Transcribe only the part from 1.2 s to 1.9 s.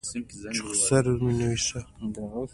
مې نه وي ښه.